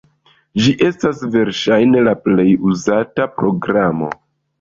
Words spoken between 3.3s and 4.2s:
programo.